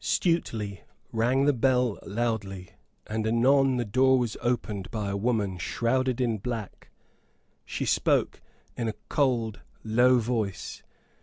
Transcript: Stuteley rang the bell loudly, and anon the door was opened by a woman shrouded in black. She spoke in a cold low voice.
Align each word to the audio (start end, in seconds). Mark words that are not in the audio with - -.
Stuteley 0.03 0.81
rang 1.11 1.45
the 1.45 1.53
bell 1.53 1.99
loudly, 2.01 2.71
and 3.05 3.27
anon 3.27 3.77
the 3.77 3.85
door 3.85 4.17
was 4.17 4.35
opened 4.41 4.89
by 4.89 5.11
a 5.11 5.15
woman 5.15 5.59
shrouded 5.59 6.19
in 6.19 6.39
black. 6.39 6.89
She 7.65 7.85
spoke 7.85 8.41
in 8.75 8.87
a 8.87 8.95
cold 9.09 9.59
low 9.83 10.17
voice. 10.17 10.81